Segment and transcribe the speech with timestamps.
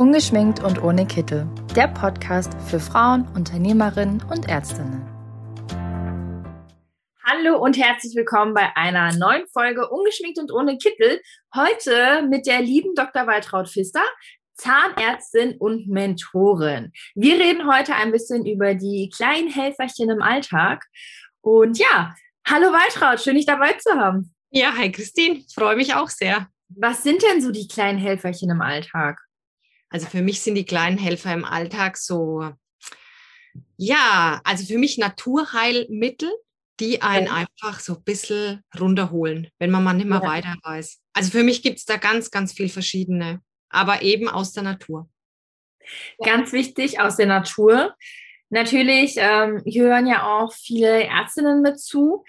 [0.00, 1.46] Ungeschminkt und ohne Kittel.
[1.76, 5.06] Der Podcast für Frauen, Unternehmerinnen und Ärztinnen.
[7.22, 11.20] Hallo und herzlich willkommen bei einer neuen Folge Ungeschminkt und ohne Kittel.
[11.54, 13.26] Heute mit der lieben Dr.
[13.26, 14.00] Waltraud Pfister,
[14.54, 16.92] Zahnärztin und Mentorin.
[17.14, 20.86] Wir reden heute ein bisschen über die kleinen Helferchen im Alltag.
[21.42, 22.14] Und ja,
[22.48, 24.34] hallo Waltraud, schön dich dabei zu haben.
[24.48, 26.48] Ja, hi Christine, freue mich auch sehr.
[26.70, 29.18] Was sind denn so die kleinen Helferchen im Alltag?
[29.90, 32.48] Also für mich sind die kleinen Helfer im Alltag so,
[33.76, 36.30] ja, also für mich Naturheilmittel,
[36.78, 37.34] die einen ja.
[37.34, 40.28] einfach so ein bisschen runterholen, wenn man mal nicht mehr ja.
[40.28, 41.00] weiter weiß.
[41.12, 45.10] Also für mich gibt es da ganz, ganz viel verschiedene, aber eben aus der Natur.
[46.24, 47.94] Ganz wichtig, aus der Natur.
[48.48, 52.24] Natürlich ähm, hören ja auch viele Ärztinnen mit zu.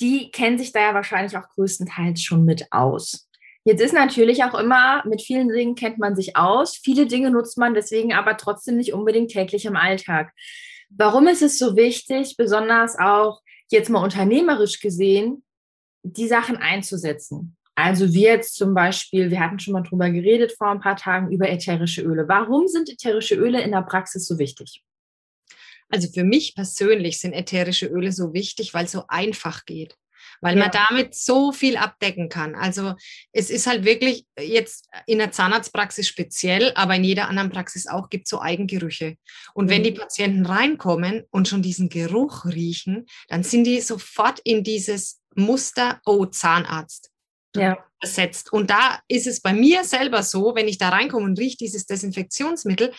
[0.00, 3.28] Die kennen sich da ja wahrscheinlich auch größtenteils schon mit aus.
[3.64, 6.76] Jetzt ist natürlich auch immer, mit vielen Dingen kennt man sich aus.
[6.76, 10.32] Viele Dinge nutzt man deswegen aber trotzdem nicht unbedingt täglich im Alltag.
[10.90, 15.44] Warum ist es so wichtig, besonders auch jetzt mal unternehmerisch gesehen,
[16.02, 17.56] die Sachen einzusetzen?
[17.76, 21.30] Also wir jetzt zum Beispiel, wir hatten schon mal drüber geredet vor ein paar Tagen
[21.30, 22.28] über ätherische Öle.
[22.28, 24.82] Warum sind ätherische Öle in der Praxis so wichtig?
[25.88, 29.96] Also für mich persönlich sind ätherische Öle so wichtig, weil es so einfach geht
[30.42, 30.64] weil ja.
[30.64, 32.54] man damit so viel abdecken kann.
[32.54, 32.94] Also
[33.32, 38.10] es ist halt wirklich jetzt in der Zahnarztpraxis speziell, aber in jeder anderen Praxis auch
[38.10, 39.16] gibt es so Eigengerüche.
[39.54, 39.70] Und mhm.
[39.70, 45.20] wenn die Patienten reinkommen und schon diesen Geruch riechen, dann sind die sofort in dieses
[45.34, 47.10] Muster, oh, Zahnarzt.
[47.54, 47.78] Ja.
[48.00, 48.52] Ersetzt.
[48.52, 51.86] Und da ist es bei mir selber so, wenn ich da reinkomme und rieche dieses
[51.86, 52.92] Desinfektionsmittel,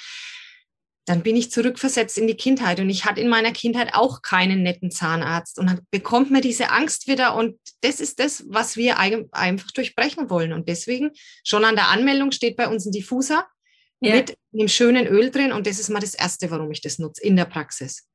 [1.05, 2.79] dann bin ich zurückversetzt in die Kindheit.
[2.79, 5.59] Und ich hatte in meiner Kindheit auch keinen netten Zahnarzt.
[5.59, 7.35] Und dann bekommt man diese Angst wieder.
[7.35, 10.53] Und das ist das, was wir einfach durchbrechen wollen.
[10.53, 11.11] Und deswegen
[11.43, 13.45] schon an der Anmeldung steht bei uns ein Diffuser
[13.99, 14.15] ja.
[14.15, 15.51] mit einem schönen Öl drin.
[15.51, 18.07] Und das ist mal das Erste, warum ich das nutze in der Praxis.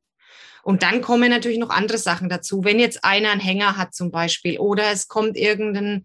[0.62, 2.64] Und dann kommen natürlich noch andere Sachen dazu.
[2.64, 6.05] Wenn jetzt einer einen Hänger hat zum Beispiel oder es kommt irgendein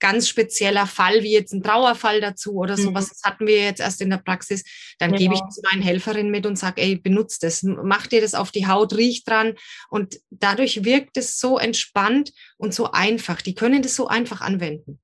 [0.00, 3.08] ganz spezieller Fall, wie jetzt ein Trauerfall dazu oder sowas, mhm.
[3.10, 4.64] das hatten wir jetzt erst in der Praxis,
[4.98, 5.18] dann genau.
[5.18, 8.50] gebe ich es meinen Helferin mit und sage, ey, benutzt das, mach dir das auf
[8.50, 9.54] die Haut, riech dran
[9.88, 13.40] und dadurch wirkt es so entspannt und so einfach.
[13.40, 15.00] Die können das so einfach anwenden.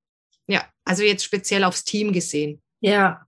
[0.46, 2.60] Ja, also jetzt speziell aufs Team gesehen.
[2.80, 3.26] Ja,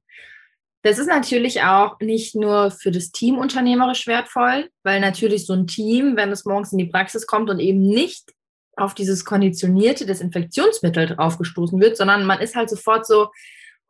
[0.82, 5.68] das ist natürlich auch nicht nur für das Team unternehmerisch wertvoll, weil natürlich so ein
[5.68, 8.32] Team, wenn es morgens in die Praxis kommt und eben nicht
[8.76, 13.28] auf dieses konditionierte Desinfektionsmittel draufgestoßen wird, sondern man ist halt sofort so,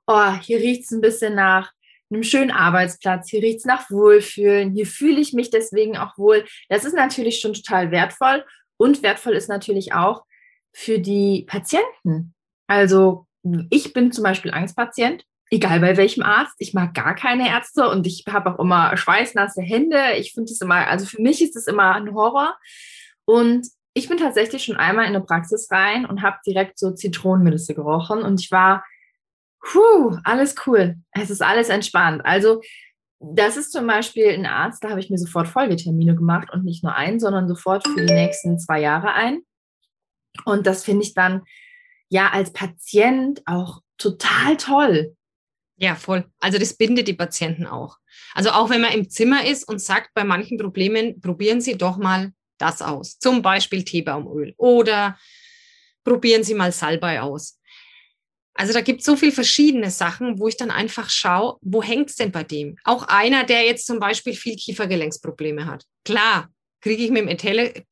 [0.07, 1.73] oh, hier riecht es ein bisschen nach
[2.11, 6.45] einem schönen Arbeitsplatz, hier riecht es nach Wohlfühlen, hier fühle ich mich deswegen auch wohl.
[6.69, 8.45] Das ist natürlich schon total wertvoll
[8.77, 10.25] und wertvoll ist natürlich auch
[10.73, 12.35] für die Patienten.
[12.67, 13.27] Also
[13.71, 16.55] ich bin zum Beispiel Angstpatient, egal bei welchem Arzt.
[16.59, 20.15] Ich mag gar keine Ärzte und ich habe auch immer schweißnasse Hände.
[20.17, 22.57] Ich finde es immer, also für mich ist es immer ein Horror.
[23.25, 27.75] Und ich bin tatsächlich schon einmal in eine Praxis rein und habe direkt so Zitronenmelisse
[27.75, 28.85] gerochen und ich war,
[29.61, 30.97] puh, alles cool.
[31.13, 32.25] Es ist alles entspannt.
[32.25, 32.61] Also
[33.21, 36.83] das ist zum Beispiel ein Arzt, da habe ich mir sofort Folgetermine gemacht und nicht
[36.83, 39.43] nur einen, sondern sofort für die nächsten zwei Jahre ein.
[40.45, 41.43] Und das finde ich dann
[42.09, 45.17] ja als Patient auch total toll.
[45.77, 46.25] Ja, voll.
[46.41, 47.99] Also das bindet die Patienten auch.
[48.35, 51.97] Also auch wenn man im Zimmer ist und sagt, bei manchen Problemen probieren Sie doch
[51.97, 53.19] mal das aus.
[53.19, 55.19] Zum Beispiel Teebaumöl oder
[56.05, 57.59] probieren Sie mal Salbei aus.
[58.55, 62.11] Also da gibt es so viele verschiedene Sachen, wo ich dann einfach schaue, wo hängt
[62.11, 62.77] es denn bei dem?
[62.85, 65.85] Auch einer, der jetzt zum Beispiel viel Kiefergelenksprobleme hat.
[66.05, 66.51] Klar,
[66.83, 67.29] kriege ich mit dem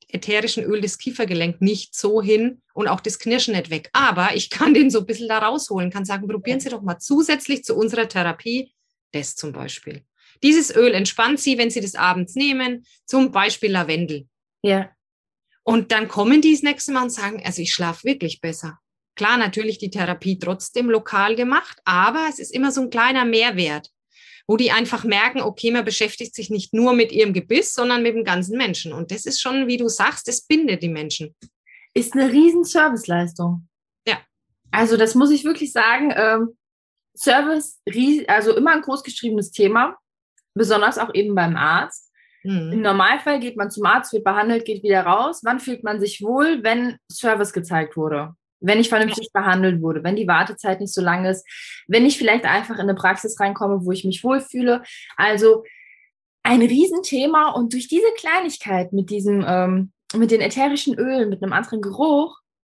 [0.09, 3.89] ätherischen Öl das Kiefergelenk nicht so hin und auch das Knirschen nicht weg.
[3.93, 6.99] Aber ich kann den so ein bisschen da rausholen, kann sagen, probieren Sie doch mal
[6.99, 8.73] zusätzlich zu unserer Therapie
[9.13, 10.05] das zum Beispiel.
[10.43, 14.27] Dieses Öl entspannt Sie, wenn Sie das abends nehmen, zum Beispiel Lavendel.
[14.63, 14.91] Ja.
[15.63, 18.79] Und dann kommen die das nächste Mal und sagen, also ich schlafe wirklich besser.
[19.15, 23.91] Klar, natürlich die Therapie trotzdem lokal gemacht, aber es ist immer so ein kleiner Mehrwert,
[24.47, 28.15] wo die einfach merken, okay, man beschäftigt sich nicht nur mit ihrem Gebiss, sondern mit
[28.15, 28.93] dem ganzen Menschen.
[28.93, 31.35] Und das ist schon, wie du sagst, das bindet die Menschen.
[31.93, 33.69] Ist eine riesen Serviceleistung.
[34.07, 34.19] Ja.
[34.71, 36.13] Also das muss ich wirklich sagen.
[36.17, 36.57] Ähm,
[37.17, 37.81] Service,
[38.29, 39.99] also immer ein großgeschriebenes Thema,
[40.55, 42.10] besonders auch eben beim Arzt.
[42.43, 42.73] Mhm.
[42.73, 45.41] Im Normalfall geht man zum Arzt, wird behandelt, geht wieder raus.
[45.45, 48.35] Wann fühlt man sich wohl, wenn Service gezeigt wurde?
[48.61, 49.41] Wenn ich vernünftig ja.
[49.41, 51.47] behandelt wurde, wenn die Wartezeit nicht so lang ist,
[51.89, 54.83] wenn ich vielleicht einfach in eine Praxis reinkomme, wo ich mich wohlfühle.
[55.17, 55.65] Also
[56.43, 61.53] ein Riesenthema und durch diese Kleinigkeit mit diesem, ähm, mit den ätherischen Ölen, mit einem
[61.53, 62.39] anderen Geruch,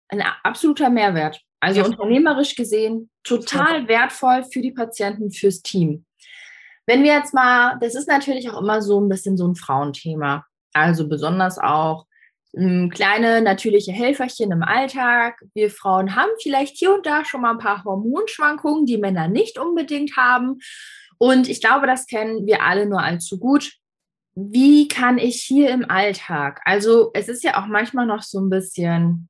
[0.10, 1.42] ein absoluter Mehrwert.
[1.60, 1.86] Also ja.
[1.86, 6.06] unternehmerisch gesehen total wertvoll für die Patienten, fürs Team.
[6.86, 10.46] Wenn wir jetzt mal, das ist natürlich auch immer so ein bisschen so ein Frauenthema.
[10.74, 12.06] Also besonders auch
[12.54, 15.42] ähm, kleine natürliche Helferchen im Alltag.
[15.54, 19.58] Wir Frauen haben vielleicht hier und da schon mal ein paar Hormonschwankungen, die Männer nicht
[19.58, 20.60] unbedingt haben.
[21.18, 23.72] Und ich glaube, das kennen wir alle nur allzu gut.
[24.34, 28.50] Wie kann ich hier im Alltag, also es ist ja auch manchmal noch so ein
[28.50, 29.30] bisschen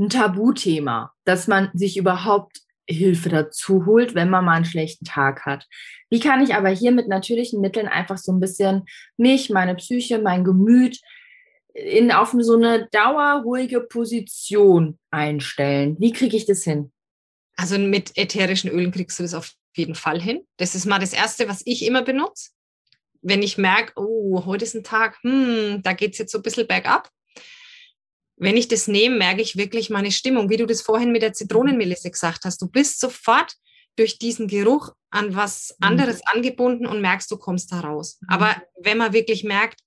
[0.00, 5.46] ein Tabuthema, dass man sich überhaupt Hilfe dazu holt, wenn man mal einen schlechten Tag
[5.46, 5.66] hat.
[6.10, 8.84] Wie kann ich aber hier mit natürlichen Mitteln einfach so ein bisschen
[9.16, 11.00] mich, meine Psyche, mein Gemüt
[11.74, 15.96] in, auf so eine dauerruhige Position einstellen?
[15.98, 16.92] Wie kriege ich das hin?
[17.56, 20.46] Also mit ätherischen Ölen kriegst du das auf jeden Fall hin.
[20.56, 22.50] Das ist mal das Erste, was ich immer benutze.
[23.22, 26.42] Wenn ich merke, oh, heute ist ein Tag, hm, da geht es jetzt so ein
[26.42, 27.10] bisschen bergab.
[28.42, 31.32] Wenn ich das nehme, merke ich wirklich meine Stimmung, wie du das vorhin mit der
[31.32, 32.60] Zitronenmelisse gesagt hast.
[32.60, 33.54] Du bist sofort
[33.94, 35.86] durch diesen Geruch an was mhm.
[35.86, 36.22] anderes mhm.
[36.32, 38.18] angebunden und merkst, du kommst da raus.
[38.20, 38.28] Mhm.
[38.30, 39.78] Aber wenn man wirklich merkt,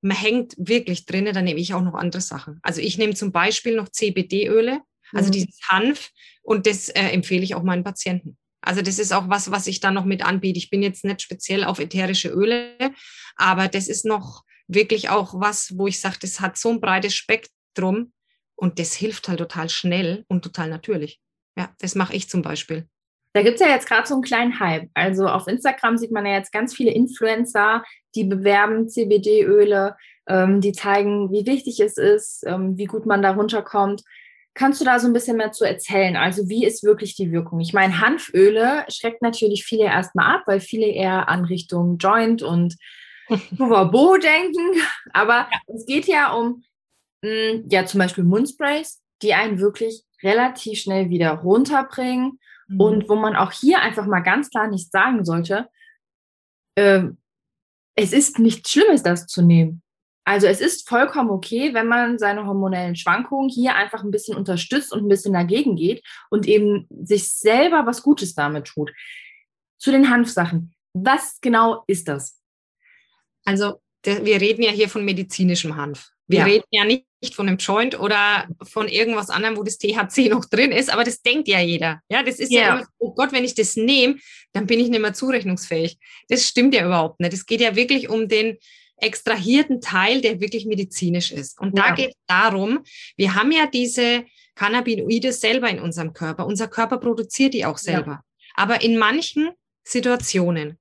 [0.00, 2.58] man hängt wirklich drinne, dann nehme ich auch noch andere Sachen.
[2.62, 4.80] Also ich nehme zum Beispiel noch CBD-Öle,
[5.12, 5.32] also mhm.
[5.32, 6.10] dieses Hanf,
[6.42, 8.36] und das äh, empfehle ich auch meinen Patienten.
[8.60, 10.58] Also das ist auch was, was ich dann noch mit anbiete.
[10.58, 12.74] Ich bin jetzt nicht speziell auf ätherische Öle,
[13.36, 17.14] aber das ist noch wirklich auch was, wo ich sage, das hat so ein breites
[17.14, 17.54] Spektrum
[18.56, 21.20] und das hilft halt total schnell und total natürlich.
[21.56, 22.88] Ja, das mache ich zum Beispiel.
[23.34, 24.88] Da gibt es ja jetzt gerade so einen kleinen Hype.
[24.94, 27.82] Also auf Instagram sieht man ja jetzt ganz viele Influencer,
[28.14, 29.96] die bewerben CBD-Öle,
[30.28, 34.02] ähm, die zeigen, wie wichtig es ist, ähm, wie gut man da runterkommt.
[34.54, 36.16] Kannst du da so ein bisschen mehr zu erzählen?
[36.16, 37.58] Also wie ist wirklich die Wirkung?
[37.58, 42.76] Ich meine, Hanföle schreckt natürlich viele erstmal ab, weil viele eher an Richtung Joint und
[43.58, 44.80] Bo denken.
[45.12, 45.74] Aber ja.
[45.74, 46.62] es geht ja um,
[47.68, 52.38] ja, zum Beispiel Mundsprays, die einen wirklich relativ schnell wieder runterbringen
[52.68, 52.80] mhm.
[52.80, 55.68] und wo man auch hier einfach mal ganz klar nicht sagen sollte,
[56.76, 57.04] äh,
[57.96, 59.82] es ist nichts Schlimmes, das zu nehmen.
[60.26, 64.92] Also es ist vollkommen okay, wenn man seine hormonellen Schwankungen hier einfach ein bisschen unterstützt
[64.92, 68.90] und ein bisschen dagegen geht und eben sich selber was Gutes damit tut.
[69.78, 70.74] Zu den Hanfsachen.
[70.94, 72.40] Was genau ist das?
[73.44, 76.13] Also wir reden ja hier von medizinischem Hanf.
[76.26, 76.44] Wir ja.
[76.44, 80.72] reden ja nicht von einem Joint oder von irgendwas anderem, wo das THC noch drin
[80.72, 82.00] ist, aber das denkt ja jeder.
[82.08, 84.16] Ja, das ist ja, ja immer, oh Gott, wenn ich das nehme,
[84.52, 85.98] dann bin ich nicht mehr zurechnungsfähig.
[86.28, 87.32] Das stimmt ja überhaupt nicht.
[87.32, 88.58] Es geht ja wirklich um den
[88.96, 91.58] extrahierten Teil, der wirklich medizinisch ist.
[91.60, 92.84] Und da geht es darum,
[93.16, 94.24] wir haben ja diese
[94.54, 96.46] Cannabinoide selber in unserem Körper.
[96.46, 98.10] Unser Körper produziert die auch selber.
[98.12, 98.24] Ja.
[98.54, 99.50] Aber in manchen
[99.82, 100.78] Situationen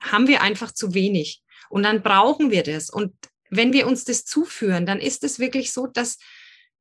[0.00, 1.42] haben wir einfach zu wenig.
[1.68, 2.90] Und dann brauchen wir das.
[2.90, 3.12] Und
[3.50, 6.18] wenn wir uns das zuführen, dann ist es wirklich so, dass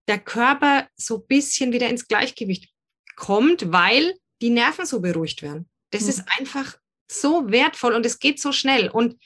[0.08, 2.70] der Körper so ein bisschen wieder ins Gleichgewicht
[3.16, 5.70] kommt, weil die Nerven so beruhigt werden.
[5.92, 6.10] Das mhm.
[6.10, 6.78] ist einfach
[7.12, 8.90] so wertvoll und es geht so schnell.
[8.90, 9.18] Und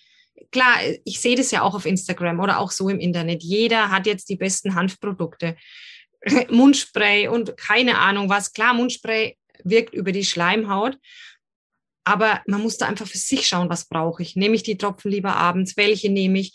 [0.51, 3.44] klar, ich sehe das ja auch auf Instagram oder auch so im Internet.
[3.44, 5.56] Jeder hat jetzt die besten Hanfprodukte.
[6.50, 8.54] Mundspray und keine Ahnung was.
[8.54, 10.98] Klar, Mundspray wirkt über die Schleimhaut.
[12.06, 14.36] Aber man muss da einfach für sich schauen, was brauche ich.
[14.36, 15.78] Nehme ich die Tropfen lieber abends?
[15.78, 16.54] Welche nehme ich?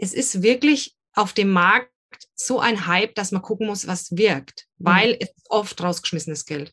[0.00, 1.90] Es ist wirklich auf dem Markt
[2.34, 4.84] so ein Hype, dass man gucken muss, was wirkt, mhm.
[4.84, 6.72] weil es oft rausgeschmissenes Geld.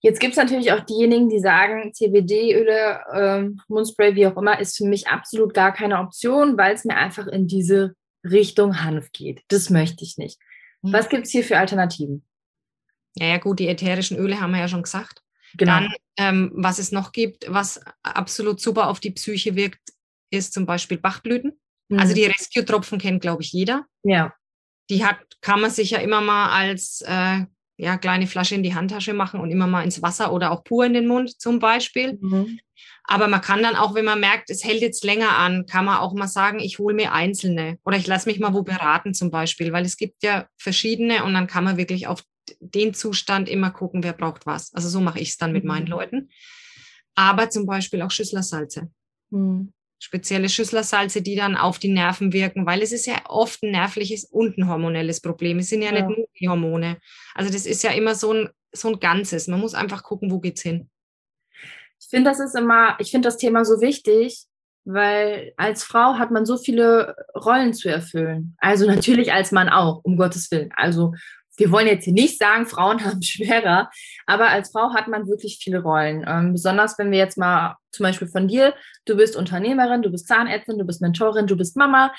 [0.00, 4.76] Jetzt gibt es natürlich auch diejenigen, die sagen, CBD-Öle, ähm, Mundspray, wie auch immer, ist
[4.76, 9.42] für mich absolut gar keine Option, weil es mir einfach in diese Richtung Hanf geht.
[9.48, 10.38] Das möchte ich nicht.
[10.82, 10.92] Mhm.
[10.92, 12.24] Was gibt es hier für Alternativen?
[13.14, 15.22] Ja, ja, gut, die ätherischen Öle haben wir ja schon gesagt.
[15.56, 15.72] Genau.
[15.72, 19.80] Dann, ähm, was es noch gibt, was absolut super auf die Psyche wirkt,
[20.36, 21.58] ist zum Beispiel Bachblüten.
[21.88, 21.98] Mhm.
[21.98, 23.86] Also die Rescue-Tropfen kennt, glaube ich, jeder.
[24.02, 24.34] Ja.
[24.90, 27.44] Die hat, kann man sich ja immer mal als äh,
[27.76, 30.84] ja, kleine Flasche in die Handtasche machen und immer mal ins Wasser oder auch pur
[30.84, 32.18] in den Mund zum Beispiel.
[32.20, 32.58] Mhm.
[33.04, 35.98] Aber man kann dann auch, wenn man merkt, es hält jetzt länger an, kann man
[35.98, 39.30] auch mal sagen, ich hole mir einzelne oder ich lasse mich mal wo beraten zum
[39.30, 42.24] Beispiel, weil es gibt ja verschiedene und dann kann man wirklich auf
[42.60, 44.72] den Zustand immer gucken, wer braucht was.
[44.74, 45.90] Also so mache ich es dann mit meinen mhm.
[45.90, 46.30] Leuten.
[47.14, 48.90] Aber zum Beispiel auch Schüsslersalze.
[49.30, 53.70] Mhm spezielle Schüsslersalze, die dann auf die Nerven wirken, weil es ist ja oft ein
[53.70, 55.58] nervliches und ein hormonelles Problem.
[55.58, 56.06] Es sind ja, ja.
[56.06, 56.98] nicht nur die Hormone.
[57.34, 59.48] Also das ist ja immer so ein, so ein Ganzes.
[59.48, 60.90] Man muss einfach gucken, wo geht's hin.
[61.98, 64.44] Ich finde, das ist immer, ich finde das Thema so wichtig,
[64.84, 68.56] weil als Frau hat man so viele Rollen zu erfüllen.
[68.58, 70.70] Also natürlich als Mann auch, um Gottes Willen.
[70.76, 71.14] Also
[71.56, 73.90] wir wollen jetzt hier nicht sagen, Frauen haben schwerer,
[74.26, 76.24] aber als Frau hat man wirklich viele Rollen.
[76.26, 78.74] Ähm, besonders wenn wir jetzt mal zum Beispiel von dir,
[79.06, 82.12] du bist Unternehmerin, du bist Zahnärztin, du bist Mentorin, du bist Mama.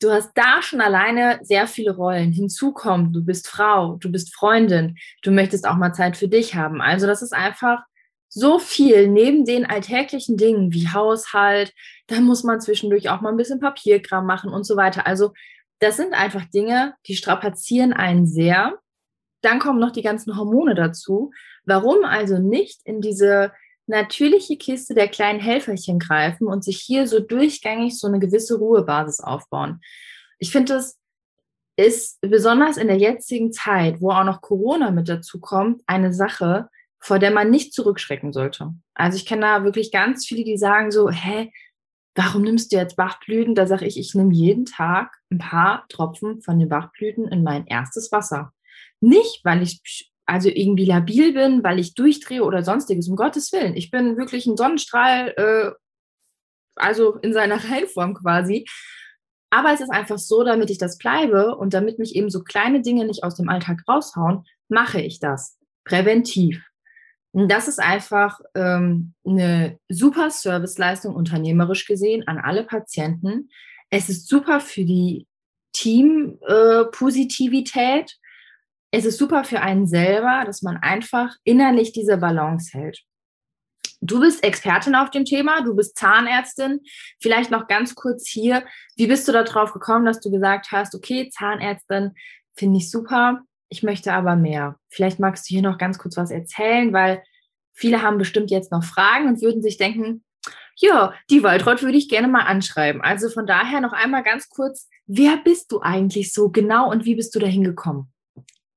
[0.00, 2.30] Du hast da schon alleine sehr viele Rollen.
[2.30, 6.54] Hinzu kommt, du bist Frau, du bist Freundin, du möchtest auch mal Zeit für dich
[6.54, 6.80] haben.
[6.80, 7.80] Also das ist einfach
[8.28, 11.72] so viel neben den alltäglichen Dingen wie Haushalt,
[12.06, 15.06] da muss man zwischendurch auch mal ein bisschen Papierkram machen und so weiter.
[15.06, 15.32] Also
[15.78, 18.78] das sind einfach Dinge, die strapazieren einen sehr.
[19.42, 21.30] Dann kommen noch die ganzen Hormone dazu.
[21.64, 23.52] Warum also nicht in diese
[23.86, 29.20] natürliche Kiste der kleinen Helferchen greifen und sich hier so durchgängig so eine gewisse Ruhebasis
[29.20, 29.80] aufbauen?
[30.38, 30.98] Ich finde, das
[31.76, 36.68] ist besonders in der jetzigen Zeit, wo auch noch Corona mit dazu kommt, eine Sache,
[36.98, 38.74] vor der man nicht zurückschrecken sollte.
[38.94, 41.52] Also ich kenne da wirklich ganz viele, die sagen so, hä,
[42.18, 43.54] warum nimmst du jetzt Bachblüten?
[43.54, 47.64] Da sage ich, ich nehme jeden Tag ein paar Tropfen von den Bachblüten in mein
[47.66, 48.52] erstes Wasser.
[49.00, 53.76] Nicht, weil ich also irgendwie labil bin, weil ich durchdrehe oder sonstiges, um Gottes Willen.
[53.76, 55.70] Ich bin wirklich ein Sonnenstrahl, äh,
[56.74, 58.66] also in seiner Reihenform quasi.
[59.50, 62.82] Aber es ist einfach so, damit ich das bleibe und damit mich eben so kleine
[62.82, 66.67] Dinge nicht aus dem Alltag raushauen, mache ich das präventiv.
[67.32, 73.50] Das ist einfach ähm, eine super Serviceleistung unternehmerisch gesehen an alle Patienten.
[73.90, 75.26] Es ist super für die
[75.72, 78.10] Teampositivität.
[78.10, 78.14] Äh,
[78.90, 83.02] es ist super für einen selber, dass man einfach innerlich diese Balance hält.
[84.00, 86.80] Du bist Expertin auf dem Thema, du bist Zahnärztin.
[87.20, 88.64] Vielleicht noch ganz kurz hier,
[88.96, 92.14] wie bist du darauf gekommen, dass du gesagt hast, okay, Zahnärztin
[92.54, 94.76] finde ich super ich möchte aber mehr.
[94.88, 97.22] Vielleicht magst du hier noch ganz kurz was erzählen, weil
[97.72, 100.24] viele haben bestimmt jetzt noch Fragen und würden sich denken,
[100.76, 103.02] ja, die Waldrott würde ich gerne mal anschreiben.
[103.02, 107.16] Also von daher noch einmal ganz kurz, wer bist du eigentlich so genau und wie
[107.16, 108.12] bist du dahin gekommen?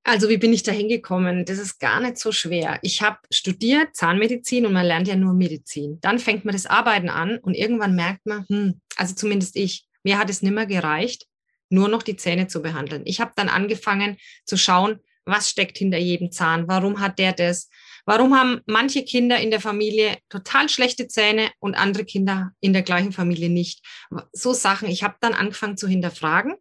[0.03, 1.45] Also wie bin ich da hingekommen?
[1.45, 2.79] Das ist gar nicht so schwer.
[2.81, 5.99] Ich habe studiert Zahnmedizin und man lernt ja nur Medizin.
[6.01, 10.17] Dann fängt man das Arbeiten an und irgendwann merkt man, hm, also zumindest ich, mir
[10.17, 11.27] hat es nimmer gereicht,
[11.71, 13.03] nur noch die Zähne zu behandeln.
[13.05, 17.69] Ich habe dann angefangen zu schauen, was steckt hinter jedem Zahn, warum hat der das,
[18.05, 22.81] warum haben manche Kinder in der Familie total schlechte Zähne und andere Kinder in der
[22.81, 23.85] gleichen Familie nicht.
[24.31, 24.89] So Sachen.
[24.89, 26.55] Ich habe dann angefangen zu hinterfragen.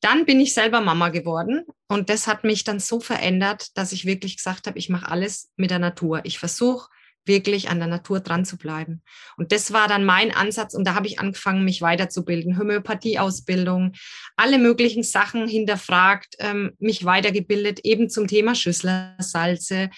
[0.00, 4.04] Dann bin ich selber Mama geworden und das hat mich dann so verändert, dass ich
[4.04, 6.22] wirklich gesagt habe, ich mache alles mit der Natur.
[6.24, 6.88] Ich versuche
[7.24, 9.02] wirklich an der Natur dran zu bleiben.
[9.36, 13.92] Und das war dann mein Ansatz und da habe ich angefangen, mich weiterzubilden, Homöopathieausbildung,
[14.36, 19.90] alle möglichen Sachen hinterfragt, ähm, mich weitergebildet, eben zum Thema Schüsslersalze,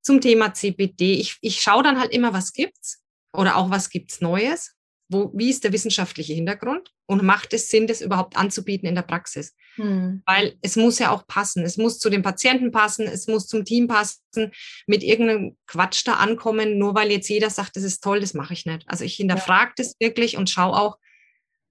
[0.00, 1.14] zum Thema CBD.
[1.14, 3.02] Ich, ich schaue dann halt immer, was gibt's
[3.32, 4.74] oder auch was gibt's Neues
[5.12, 9.02] wo, wie ist der wissenschaftliche Hintergrund und macht es Sinn, das überhaupt anzubieten in der
[9.02, 9.54] Praxis?
[9.76, 10.22] Hm.
[10.26, 11.64] Weil es muss ja auch passen.
[11.64, 14.52] Es muss zu den Patienten passen, es muss zum Team passen,
[14.86, 18.54] mit irgendeinem Quatsch da ankommen, nur weil jetzt jeder sagt, das ist toll, das mache
[18.54, 18.84] ich nicht.
[18.86, 19.74] Also ich hinterfrage ja.
[19.76, 20.98] das wirklich und schaue auch,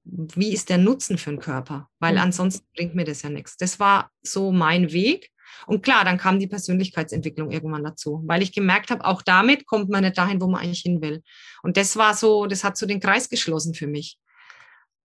[0.04, 1.90] wie ist der Nutzen für den Körper?
[2.00, 2.22] Weil hm.
[2.22, 3.58] ansonsten bringt mir das ja nichts.
[3.58, 5.30] Das war so mein Weg.
[5.68, 9.90] Und klar, dann kam die Persönlichkeitsentwicklung irgendwann dazu, weil ich gemerkt habe, auch damit kommt
[9.90, 11.24] man nicht dahin, wo man eigentlich hin will.
[11.64, 14.18] Und das war so, das hat so den Kreis geschlossen für mich.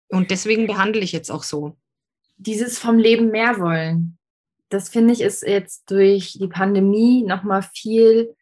[0.10, 1.78] Und deswegen behandle ich jetzt auch so.
[2.38, 4.18] Dieses vom Leben mehr wollen,
[4.70, 8.36] das finde ich ist jetzt durch die Pandemie nochmal viel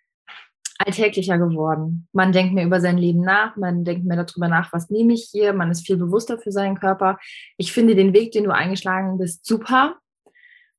[0.80, 2.08] alltäglicher geworden.
[2.12, 5.30] Man denkt mehr über sein Leben nach, man denkt mehr darüber nach, was nehme ich
[5.32, 7.20] hier, man ist viel bewusster für seinen Körper.
[7.58, 9.98] Ich finde den Weg, den du eingeschlagen bist, super.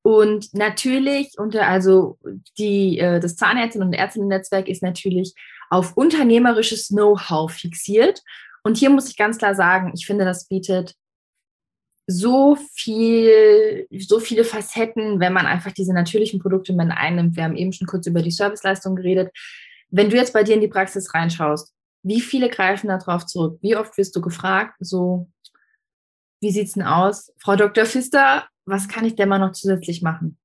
[0.06, 2.18] Und natürlich, unter, also
[2.58, 5.32] die, äh, das Zahnärztinnen- und Ärztinnen-Netzwerk ist natürlich
[5.70, 8.20] auf unternehmerisches Know-how fixiert.
[8.62, 10.94] Und hier muss ich ganz klar sagen, ich finde, das bietet
[12.06, 17.36] so viel, so viele Facetten, wenn man einfach diese natürlichen Produkte mit einnimmt.
[17.36, 19.32] Wir haben eben schon kurz über die Serviceleistung geredet.
[19.88, 23.58] Wenn du jetzt bei dir in die Praxis reinschaust, wie viele greifen darauf zurück?
[23.62, 24.74] Wie oft wirst du gefragt?
[24.80, 25.30] So,
[26.42, 27.32] wie sieht's denn aus?
[27.38, 27.86] Frau Dr.
[27.86, 30.38] Pfister, was kann ich denn mal noch zusätzlich machen?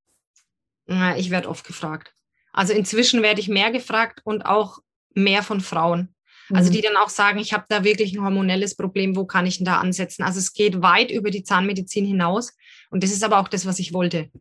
[1.17, 2.13] Ich werde oft gefragt.
[2.51, 4.79] Also inzwischen werde ich mehr gefragt und auch
[5.13, 6.15] mehr von Frauen.
[6.51, 6.75] Also mhm.
[6.75, 9.65] die dann auch sagen, ich habe da wirklich ein hormonelles Problem, wo kann ich denn
[9.65, 10.23] da ansetzen?
[10.23, 12.55] Also es geht weit über die Zahnmedizin hinaus
[12.89, 14.31] und das ist aber auch das, was ich wollte.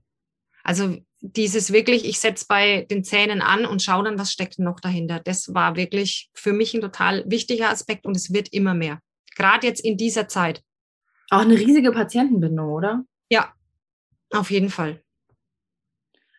[0.64, 4.80] Also dieses wirklich, ich setze bei den Zähnen an und schaue dann, was steckt noch
[4.80, 5.20] dahinter.
[5.20, 9.00] Das war wirklich für mich ein total wichtiger Aspekt und es wird immer mehr.
[9.36, 10.62] Gerade jetzt in dieser Zeit.
[11.30, 13.04] Auch eine riesige Patientenbindung, oder?
[13.28, 13.52] Ja,
[14.32, 15.02] auf jeden Fall.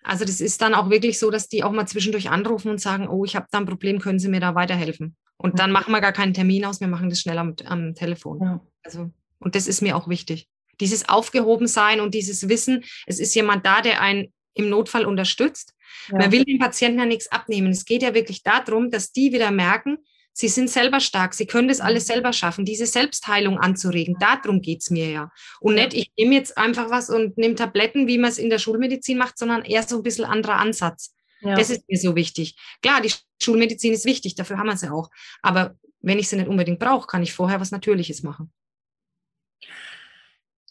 [0.03, 3.07] Also das ist dann auch wirklich so, dass die auch mal zwischendurch anrufen und sagen,
[3.07, 5.15] oh, ich habe da ein Problem, können Sie mir da weiterhelfen?
[5.37, 8.41] Und dann machen wir gar keinen Termin aus, wir machen das schnell am, am Telefon.
[8.41, 8.61] Ja.
[8.83, 10.47] Also, und das ist mir auch wichtig.
[10.79, 15.73] Dieses Aufgehobensein und dieses Wissen, es ist jemand da, der einen im Notfall unterstützt.
[16.09, 16.17] Ja.
[16.19, 17.71] Man will den Patienten ja nichts abnehmen.
[17.71, 19.97] Es geht ja wirklich darum, dass die wieder merken,
[20.39, 24.15] Sie sind selber stark, sie können das alles selber schaffen, diese Selbstheilung anzuregen.
[24.21, 25.31] Darum geht es mir ja.
[25.59, 28.57] Und nicht, ich nehme jetzt einfach was und nehme Tabletten, wie man es in der
[28.57, 31.13] Schulmedizin macht, sondern eher so ein bisschen anderer Ansatz.
[31.41, 31.55] Ja.
[31.55, 32.55] Das ist mir so wichtig.
[32.81, 33.11] Klar, die
[33.43, 35.09] Schulmedizin ist wichtig, dafür haben wir sie auch.
[35.41, 38.49] Aber wenn ich sie nicht unbedingt brauche, kann ich vorher was Natürliches machen.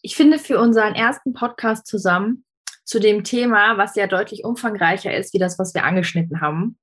[0.00, 2.46] Ich finde für unseren ersten Podcast zusammen
[2.84, 6.78] zu dem Thema, was ja deutlich umfangreicher ist, wie das, was wir angeschnitten haben,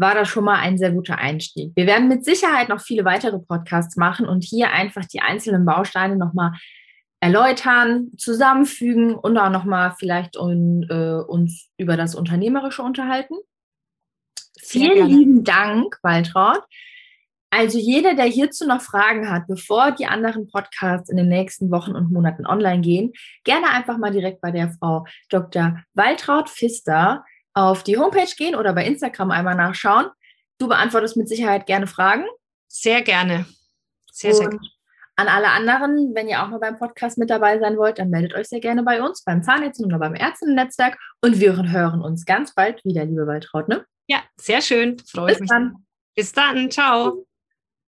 [0.00, 1.72] war das schon mal ein sehr guter Einstieg.
[1.76, 6.16] Wir werden mit Sicherheit noch viele weitere Podcasts machen und hier einfach die einzelnen Bausteine
[6.16, 6.52] nochmal
[7.20, 13.34] erläutern, zusammenfügen und auch nochmal vielleicht un, äh, uns über das Unternehmerische unterhalten.
[14.54, 15.14] Sehr Vielen gerne.
[15.14, 16.62] lieben Dank, Waltraud.
[17.50, 21.92] Also jeder, der hierzu noch Fragen hat, bevor die anderen Podcasts in den nächsten Wochen
[21.92, 23.12] und Monaten online gehen,
[23.44, 25.82] gerne einfach mal direkt bei der Frau Dr.
[25.92, 27.24] Waltraud Pfister
[27.60, 30.06] auf die Homepage gehen oder bei Instagram einmal nachschauen.
[30.58, 32.24] Du beantwortest mit Sicherheit gerne Fragen.
[32.68, 33.44] Sehr gerne.
[34.10, 34.66] Sehr, sehr gerne.
[35.16, 38.34] An alle anderen, wenn ihr auch mal beim Podcast mit dabei sein wollt, dann meldet
[38.34, 40.98] euch sehr gerne bei uns, beim Zahnärzten oder beim Ärztennetzwerk.
[41.20, 43.68] Und wir hören uns ganz bald wieder, liebe Waltraud.
[43.68, 43.84] Ne?
[44.06, 44.98] Ja, sehr schön.
[45.00, 45.50] Freue ich mich.
[45.50, 45.84] Dann.
[46.16, 46.70] Bis dann.
[46.70, 47.26] Ciao.